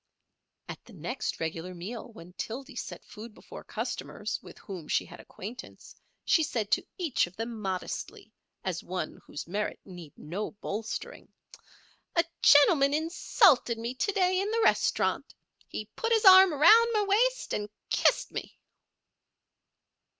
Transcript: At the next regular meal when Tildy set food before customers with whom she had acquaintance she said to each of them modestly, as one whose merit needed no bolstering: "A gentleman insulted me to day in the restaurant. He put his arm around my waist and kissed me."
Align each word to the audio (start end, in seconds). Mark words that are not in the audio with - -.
At 0.67 0.83
the 0.83 0.93
next 0.93 1.39
regular 1.39 1.75
meal 1.75 2.11
when 2.11 2.33
Tildy 2.33 2.75
set 2.75 3.05
food 3.05 3.35
before 3.35 3.63
customers 3.63 4.39
with 4.41 4.57
whom 4.57 4.87
she 4.87 5.05
had 5.05 5.19
acquaintance 5.19 5.95
she 6.25 6.41
said 6.41 6.71
to 6.71 6.87
each 6.97 7.27
of 7.27 7.35
them 7.35 7.61
modestly, 7.61 8.33
as 8.63 8.83
one 8.83 9.21
whose 9.27 9.45
merit 9.45 9.79
needed 9.85 10.17
no 10.17 10.53
bolstering: 10.53 11.31
"A 12.15 12.25
gentleman 12.41 12.95
insulted 12.95 13.77
me 13.77 13.93
to 13.93 14.11
day 14.11 14.39
in 14.41 14.49
the 14.49 14.61
restaurant. 14.63 15.35
He 15.67 15.85
put 15.95 16.11
his 16.11 16.25
arm 16.25 16.51
around 16.51 16.91
my 16.93 17.03
waist 17.03 17.53
and 17.53 17.69
kissed 17.91 18.31
me." 18.31 18.57